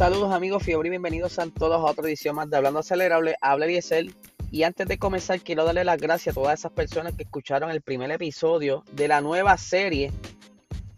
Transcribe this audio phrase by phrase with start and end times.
[0.00, 3.36] Saludos amigos Fiebre y bienvenidos a todos a otra edición más de Hablando Acelerable.
[3.42, 4.14] Habla Diesel.
[4.50, 7.82] Y antes de comenzar quiero darle las gracias a todas esas personas que escucharon el
[7.82, 10.10] primer episodio de la nueva serie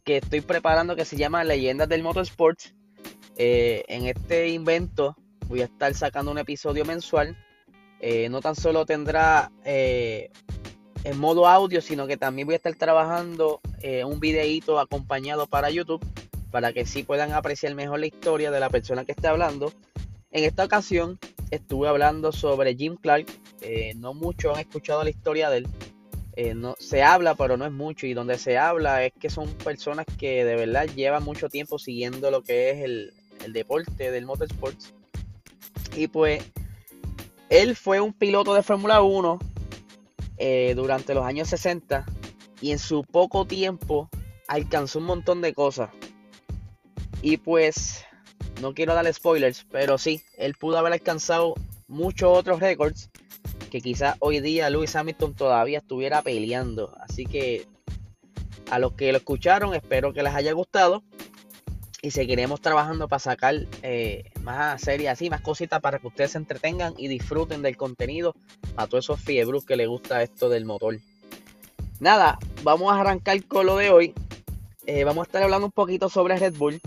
[0.04, 2.76] que estoy preparando que se llama Leyendas del Motorsports.
[3.36, 5.16] Eh, en este invento
[5.48, 7.36] voy a estar sacando un episodio mensual.
[7.98, 10.30] Eh, no tan solo tendrá eh,
[11.02, 13.60] en modo audio, sino que también voy a estar trabajando
[14.06, 16.00] un videíto acompañado para YouTube
[16.52, 19.72] para que sí puedan apreciar mejor la historia de la persona que está hablando.
[20.30, 21.18] En esta ocasión
[21.50, 23.26] estuve hablando sobre Jim Clark.
[23.62, 25.68] Eh, no muchos han escuchado la historia de él.
[26.36, 28.06] Eh, no, se habla, pero no es mucho.
[28.06, 32.30] Y donde se habla es que son personas que de verdad llevan mucho tiempo siguiendo
[32.30, 33.12] lo que es el,
[33.52, 34.94] deporte del motorsports.
[35.96, 36.44] Y pues
[37.48, 39.38] él fue un piloto de Fórmula 1
[40.38, 42.06] eh, durante los años 60
[42.60, 44.08] y en su poco tiempo
[44.46, 45.90] alcanzó un montón de cosas.
[47.22, 48.04] Y pues,
[48.60, 51.54] no quiero darle spoilers, pero sí, él pudo haber alcanzado
[51.86, 53.10] muchos otros récords
[53.70, 56.94] que quizás hoy día Lewis Hamilton todavía estuviera peleando.
[57.00, 57.66] Así que
[58.70, 61.04] a los que lo escucharon, espero que les haya gustado.
[62.04, 66.38] Y seguiremos trabajando para sacar eh, más series así, más cositas para que ustedes se
[66.38, 68.34] entretengan y disfruten del contenido
[68.76, 70.98] a todos esos fiebros que les gusta esto del motor.
[72.00, 74.14] Nada, vamos a arrancar con lo de hoy.
[74.86, 76.80] Eh, vamos a estar hablando un poquito sobre Red Bull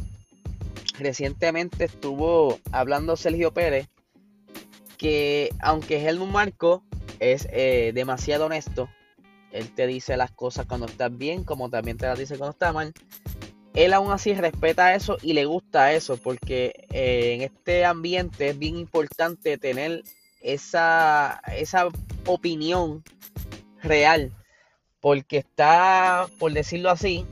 [0.99, 3.87] recientemente estuvo hablando Sergio Pérez
[4.97, 6.83] que aunque Helmut Marco
[7.19, 8.89] es eh, demasiado honesto,
[9.51, 12.73] él te dice las cosas cuando estás bien, como también te las dice cuando está
[12.73, 12.93] mal.
[13.73, 18.59] Él aún así respeta eso y le gusta eso, porque eh, en este ambiente es
[18.59, 20.03] bien importante tener
[20.41, 21.87] esa, esa
[22.25, 23.03] opinión
[23.81, 24.31] real,
[25.01, 27.25] porque está, por decirlo así,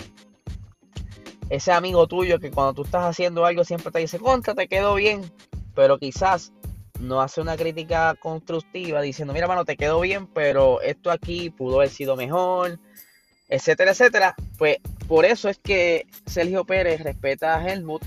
[1.50, 4.96] ese amigo tuyo que cuando tú estás haciendo algo siempre te dice, contra, te quedó
[4.96, 5.22] bien,
[5.76, 6.54] pero quizás
[7.00, 11.78] no hace una crítica constructiva diciendo, mira, mano, te quedó bien, pero esto aquí pudo
[11.78, 12.80] haber sido mejor,
[13.50, 14.36] etcétera, etcétera.
[14.58, 14.78] Pues
[15.08, 18.04] por eso es que Sergio Pérez respeta a Helmut,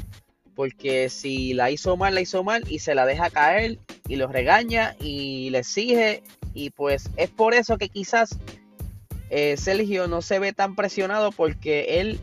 [0.54, 4.28] porque si la hizo mal, la hizo mal y se la deja caer y lo
[4.28, 6.22] regaña y le exige,
[6.54, 8.38] y pues es por eso que quizás
[9.28, 12.20] eh, Sergio no se ve tan presionado porque él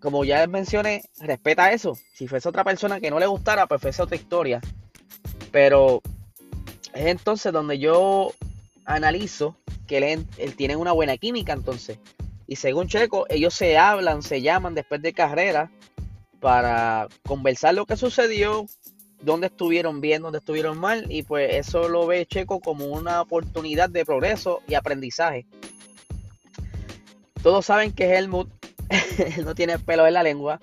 [0.00, 1.96] como ya mencioné, respeta eso.
[2.14, 4.60] Si fuese otra persona que no le gustara, pues fuese otra historia.
[5.50, 6.02] Pero
[6.94, 8.32] es entonces donde yo
[8.84, 10.26] analizo que él,
[10.56, 11.98] tiene una buena química entonces.
[12.46, 15.70] Y según Checo, ellos se hablan, se llaman después de carrera
[16.40, 18.66] para conversar lo que sucedió,
[19.20, 21.06] dónde estuvieron bien, dónde estuvieron mal.
[21.10, 25.46] Y pues eso lo ve Checo como una oportunidad de progreso y aprendizaje.
[27.42, 28.57] Todos saben que Helmut
[28.88, 30.60] él no tiene pelo en la lengua.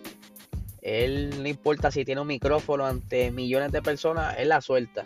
[0.82, 5.06] Él no importa si tiene un micrófono ante millones de personas, él la suelta.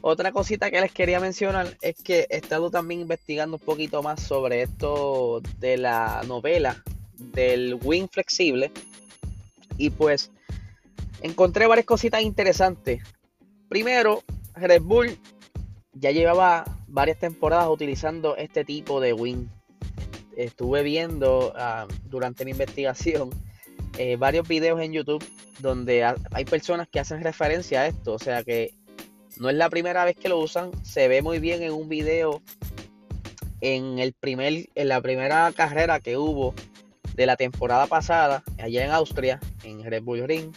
[0.00, 4.22] Otra cosita que les quería mencionar es que he estado también investigando un poquito más
[4.22, 6.82] sobre esto de la novela
[7.18, 8.70] del wing flexible.
[9.76, 10.30] Y pues
[11.20, 13.02] encontré varias cositas interesantes.
[13.68, 14.22] Primero,
[14.54, 15.18] Red Bull
[15.92, 19.48] ya llevaba varias temporadas utilizando este tipo de wing
[20.38, 23.30] estuve viendo ah, durante mi investigación
[23.98, 25.24] eh, varios videos en YouTube
[25.58, 28.14] donde hay personas que hacen referencia a esto.
[28.14, 28.72] O sea que
[29.38, 30.70] no es la primera vez que lo usan.
[30.84, 32.42] Se ve muy bien en un video
[33.60, 36.54] en, el primer, en la primera carrera que hubo
[37.14, 40.52] de la temporada pasada, allá en Austria, en Red Bull Ring,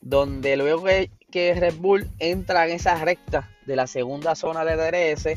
[0.00, 4.76] donde luego que, que Red Bull entra en esa recta de la segunda zona de
[4.76, 5.36] DRS,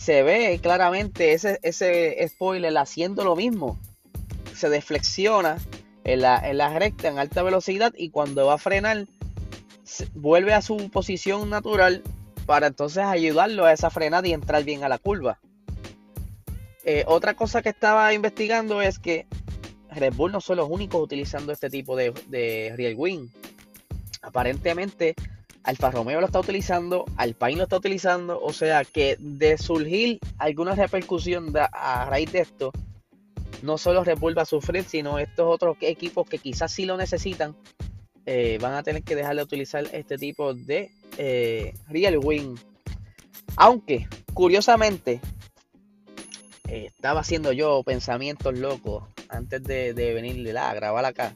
[0.00, 3.78] se ve claramente ese, ese spoiler haciendo lo mismo.
[4.54, 5.58] Se deflexiona
[6.04, 9.06] en la, en la recta en alta velocidad y cuando va a frenar
[10.14, 12.02] vuelve a su posición natural
[12.46, 15.38] para entonces ayudarlo a esa frenada y entrar bien a la curva.
[16.84, 19.26] Eh, otra cosa que estaba investigando es que
[19.90, 23.28] Red Bull no son los únicos utilizando este tipo de, de real wing.
[24.22, 25.14] Aparentemente
[25.62, 30.74] Alfa Romeo lo está utilizando, Alpine lo está utilizando, o sea que de surgir alguna
[30.74, 32.72] repercusión a raíz de esto,
[33.62, 37.54] no solo Red a sufrir, sino estos otros equipos que quizás sí lo necesitan,
[38.24, 42.56] eh, van a tener que dejar de utilizar este tipo de eh, Real Wing.
[43.56, 45.20] Aunque, curiosamente,
[46.68, 51.34] estaba haciendo yo pensamientos locos antes de, de venir a grabar acá.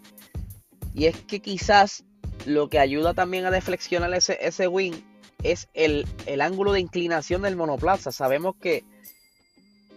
[0.94, 2.04] Y es que quizás
[2.46, 4.94] lo que ayuda también a deflexionar ese, ese wing
[5.42, 6.06] es el,
[6.40, 8.12] ángulo de inclinación del monoplaza.
[8.12, 8.84] Sabemos que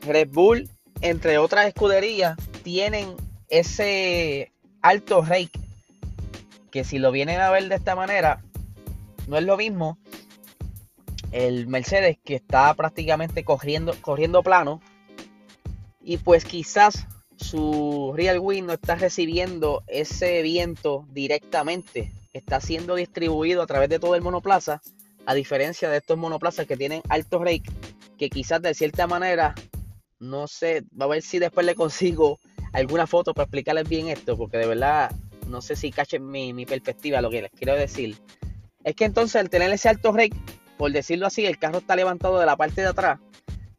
[0.01, 0.69] Red Bull,
[1.01, 3.15] entre otras escuderías, tienen
[3.49, 4.51] ese
[4.81, 5.59] alto rake
[6.63, 8.43] Porque si lo vienen a ver de esta manera,
[9.27, 9.97] no es lo mismo
[11.31, 14.81] el Mercedes que está prácticamente corriendo, corriendo plano
[16.01, 17.05] y pues quizás
[17.35, 23.99] su real wing no está recibiendo ese viento directamente, está siendo distribuido a través de
[23.99, 24.81] todo el monoplaza,
[25.25, 27.69] a diferencia de estos monoplazas que tienen alto rake,
[28.17, 29.55] que quizás de cierta manera,
[30.19, 32.39] no sé, va a ver si después le consigo
[32.73, 35.11] alguna foto para explicarles bien esto, porque de verdad
[35.47, 38.17] no sé si cachen mi, mi perspectiva, lo que les quiero decir.
[38.83, 40.35] Es que entonces al tener ese alto rake,
[40.77, 43.19] por decirlo así, el carro está levantado de la parte de atrás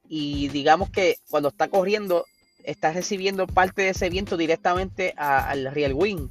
[0.08, 2.24] y digamos que cuando está corriendo
[2.64, 6.28] está recibiendo parte de ese viento directamente al real wing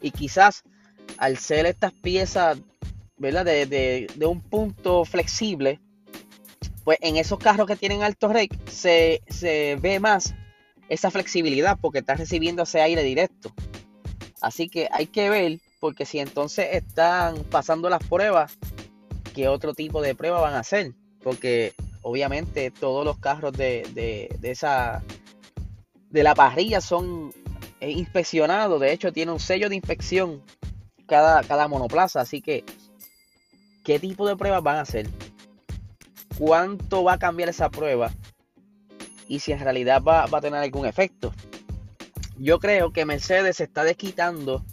[0.00, 0.62] y quizás
[1.20, 2.58] al ser estas piezas
[3.16, 3.44] ¿verdad?
[3.44, 5.78] De, un punto flexible
[6.82, 10.34] pues en esos carros que tienen alto rake se, se ve más
[10.88, 13.54] esa flexibilidad porque está recibiendo ese aire directo
[14.40, 18.58] así que hay que ver porque si entonces están pasando las pruebas
[19.30, 20.92] qué otro tipo de prueba van a hacer.
[21.22, 25.02] Porque obviamente todos los carros de, esa
[26.10, 27.32] de la parrilla son
[27.80, 28.80] eh, inspeccionados.
[28.80, 30.42] De hecho, tiene un sello de inspección
[31.10, 32.20] cada, cada monoplaza.
[32.20, 32.64] Así que,
[33.84, 35.10] ¿qué tipo de pruebas van a hacer?
[36.38, 38.12] ¿Cuánto va a cambiar esa prueba?
[39.28, 41.34] Y si en realidad va, va a tener algún efecto.
[42.38, 44.64] Yo creo que Mercedes se está desquitando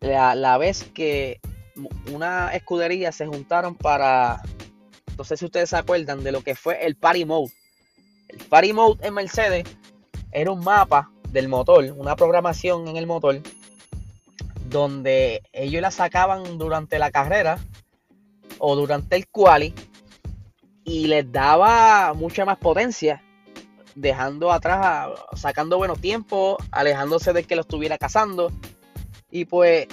[0.00, 1.40] la, la vez que
[2.12, 4.42] una escudería se juntaron para,
[5.16, 7.52] no sé si ustedes se acuerdan de lo que fue el Party Mode.
[8.28, 9.64] El Party Mode en Mercedes
[10.30, 13.40] era un mapa del motor, una programación en el motor,
[14.72, 17.58] donde ellos la sacaban durante la carrera
[18.58, 19.74] o durante el quali
[20.84, 23.22] y les daba mucha más potencia,
[23.94, 28.50] dejando atrás, sacando buenos tiempos, alejándose de que lo estuviera cazando.
[29.30, 29.86] Y pues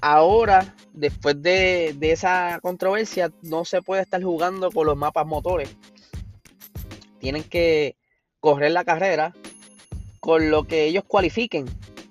[0.00, 5.76] ahora después de, esa controversia, no se puede estar jugando con los mapas motores.
[7.20, 7.96] Tienen que
[8.40, 9.34] correr la carrera
[10.20, 11.66] con lo que ellos cualifiquen,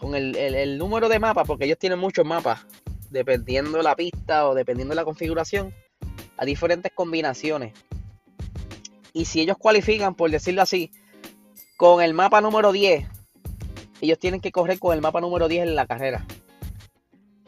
[0.06, 2.66] con el, número de mapas, porque ellos tienen muchos mapas,
[3.10, 5.74] dependiendo la pista o dependiendo de la configuración,
[6.38, 7.74] a diferentes combinaciones.
[9.14, 10.92] Y si ellos cualifican, por decirlo así,
[11.78, 13.08] con el mapa número 10,
[14.02, 16.24] ellos tienen que correr con el mapa número 10 en la carrera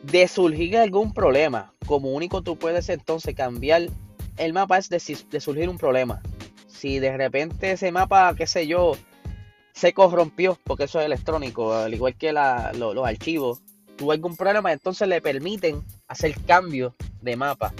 [0.02, 3.84] de surgir algún problema, como único tú puedes entonces cambiar
[4.38, 5.00] el mapa es de,
[5.40, 6.22] surgir un problema.
[6.68, 8.94] Si de repente ese mapa, qué sé yo,
[9.78, 13.62] se corrompió, porque eso es electrónico, al igual que los archivos,
[13.96, 17.72] tuvo algún problema, entonces le permiten hacer cambio de mapa.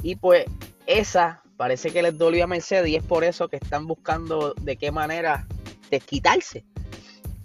[0.00, 0.44] Y pues
[0.86, 4.76] esa parece que les dolió a Mercedes y es por eso que están buscando de
[4.76, 5.48] qué manera
[5.90, 6.64] desquitarse.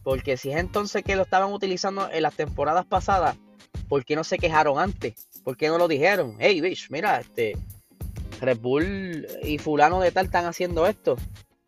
[0.04, 3.38] Porque si es entonces que lo estaban utilizando en las temporadas pasadas,
[3.88, 5.28] ¿por qué no se quejaron antes?
[5.44, 6.36] ¿Por qué no lo dijeron?
[6.38, 7.58] Hey, bitch, mira, este
[8.40, 11.16] Red Bull y fulano de tal están haciendo esto.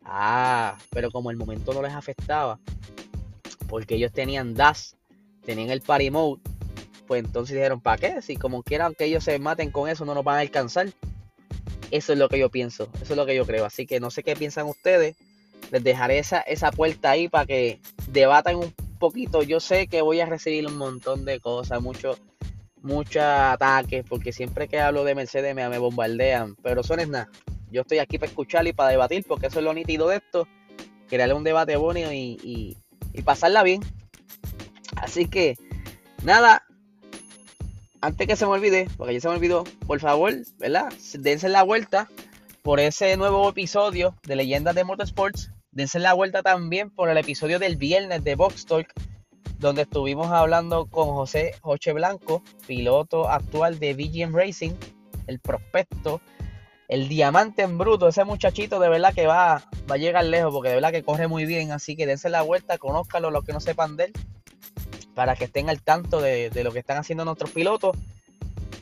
[0.04, 2.58] Ah, pero como el momento no les afectaba,
[3.68, 4.96] porque ellos tenían DAS,
[5.44, 6.40] tenían el party mode,
[7.06, 8.22] pues entonces dijeron, ¿para qué?
[8.22, 10.88] Si como quieran que ellos se maten con eso, no nos van a alcanzar.
[11.90, 13.64] Eso es lo que yo pienso, eso es lo que yo creo.
[13.64, 15.16] Así que no sé qué piensan ustedes.
[15.70, 19.42] Les dejaré esa, esa puerta ahí para que debatan un poquito.
[19.42, 22.18] Yo sé que voy a recibir un montón de cosas, muchos
[23.22, 27.30] ataques, porque siempre que hablo de Mercedes me, me bombardean, pero eso no es nada.
[27.72, 30.46] Yo estoy aquí para escuchar y para debatir, porque eso es lo nítido de esto,
[31.08, 32.76] crearle un debate bonito y,
[33.12, 33.82] y, pasarla bien.
[34.96, 35.56] Así que,
[36.22, 36.64] nada,
[38.00, 40.92] antes que se me olvide, porque ya se me olvidó, por favor, ¿verdad?
[41.18, 42.08] Dense la vuelta
[42.62, 47.58] por ese nuevo episodio de Leyendas de Motorsports Dense la vuelta también por el episodio
[47.58, 48.92] del viernes de Box Talk,
[49.58, 54.72] donde estuvimos hablando con José Joche Blanco, piloto actual de VGM Racing,
[55.26, 56.20] el prospecto,
[56.92, 60.68] el diamante en bruto, ese muchachito de verdad que va, va a llegar lejos, porque
[60.68, 63.60] de verdad que corre muy bien, así que dense la vuelta, conózcalo los que no
[63.60, 64.12] sepan de él,
[65.14, 67.96] para que estén al tanto de, lo que están haciendo nuestros pilotos.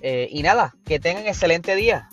[0.02, 2.08] Eh, y nada, que tengan excelente día.